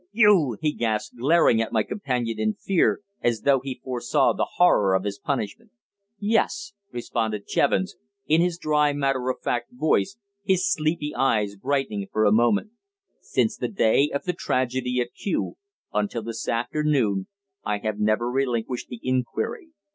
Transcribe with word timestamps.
"You!" 0.11 0.57
he 0.59 0.73
gasped, 0.73 1.17
glaring 1.17 1.61
at 1.61 1.71
my 1.71 1.83
companion 1.83 2.39
in 2.39 2.55
fear, 2.55 3.01
as 3.21 3.41
though 3.41 3.59
he 3.59 3.79
foresaw 3.83 4.33
the 4.33 4.47
horror 4.57 4.95
of 4.95 5.03
his 5.03 5.19
punishment. 5.19 5.69
"Yes!" 6.17 6.73
responded 6.91 7.43
Jevons, 7.47 7.97
in 8.25 8.41
his 8.41 8.57
dry, 8.57 8.93
matter 8.93 9.29
of 9.29 9.41
fact 9.43 9.69
voice, 9.71 10.17
his 10.43 10.67
sleepy 10.67 11.13
eyes 11.13 11.55
brightening 11.55 12.07
for 12.11 12.25
a 12.25 12.31
moment. 12.31 12.71
"Since 13.19 13.57
the 13.57 13.67
day 13.67 14.09
of 14.11 14.23
the 14.23 14.33
tragedy 14.33 14.99
at 15.01 15.13
Kew 15.13 15.57
until 15.93 16.23
this 16.23 16.47
afternoon 16.49 17.27
I 17.63 17.77
have 17.77 17.99
never 17.99 18.27
relinquished 18.27 18.87
the 18.87 19.01
inquiry. 19.03 19.67